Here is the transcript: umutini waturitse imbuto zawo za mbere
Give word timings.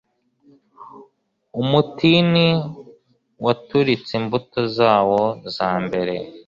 umutini 1.61 2.47
waturitse 3.45 4.11
imbuto 4.19 4.59
zawo 4.77 5.21
za 5.55 5.69
mbere 5.85 6.13